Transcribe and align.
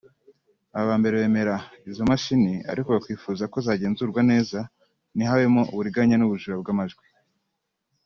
Aba 0.79 0.93
mbere 0.99 1.15
bemera 1.21 1.55
izo 1.89 2.03
mashini 2.11 2.53
ariko 2.71 2.87
bakifuza 2.95 3.43
ko 3.53 3.57
zagenzurwa 3.65 4.21
neza 4.31 4.59
ntihabemo 5.15 5.61
uburiganya 5.73 6.15
n’ubujura 6.17 6.55
bw’amajwi 6.61 7.05